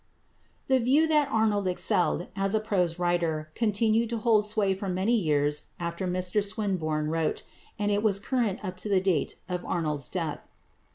The 0.65 0.79
view 0.79 1.07
that 1.09 1.29
Arnold 1.31 1.67
excelled 1.67 2.25
as 2.35 2.55
a 2.55 2.59
prose 2.59 2.97
writer 2.97 3.51
continued 3.53 4.09
to 4.09 4.17
hold 4.17 4.47
sway 4.47 4.73
for 4.73 4.89
many 4.89 5.13
years 5.15 5.65
after 5.79 6.07
Mr 6.07 6.43
Swinburne 6.43 7.11
wrote, 7.11 7.43
and 7.77 7.91
it 7.91 8.01
was 8.01 8.17
current 8.17 8.65
up 8.65 8.77
to 8.77 8.89
the 8.89 8.99
date 8.99 9.35
of 9.47 9.63
Arnold's 9.63 10.09
death. 10.09 10.39